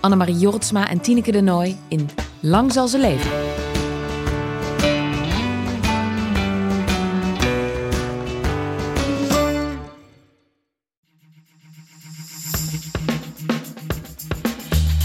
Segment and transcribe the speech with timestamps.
[0.00, 2.08] Annemarie Jortsma en Tineke de Nooi in
[2.40, 3.30] Lang zal ze leven.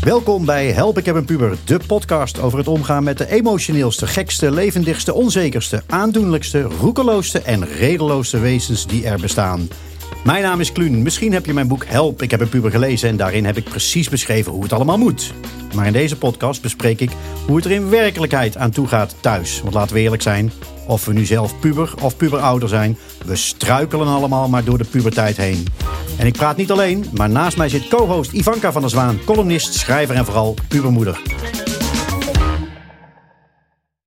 [0.00, 4.06] Welkom bij Help, ik heb een puber, de podcast over het omgaan met de emotioneelste,
[4.06, 9.68] gekste, levendigste, onzekerste, aandoenlijkste, roekeloosste en redeloosste wezens die er bestaan.
[10.24, 11.02] Mijn naam is Kluun.
[11.02, 13.64] Misschien heb je mijn boek Help, ik heb een puber gelezen en daarin heb ik
[13.64, 15.32] precies beschreven hoe het allemaal moet.
[15.74, 17.10] Maar in deze podcast bespreek ik
[17.46, 19.60] hoe het er in werkelijkheid aan toe gaat thuis.
[19.60, 20.52] Want laten we eerlijk zijn,
[20.86, 25.36] of we nu zelf puber of puberouder zijn, we struikelen allemaal maar door de puberteit
[25.36, 25.66] heen.
[26.18, 29.74] En ik praat niet alleen, maar naast mij zit co-host Ivanka van der Zwaan, columnist,
[29.74, 31.20] schrijver en vooral pubermoeder.